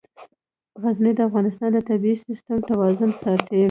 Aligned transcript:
غزني 0.81 1.11
د 1.15 1.19
افغانستان 1.29 1.69
د 1.73 1.77
طبعي 1.89 2.15
سیسټم 2.25 2.57
توازن 2.69 3.09
ساتي. 3.23 3.59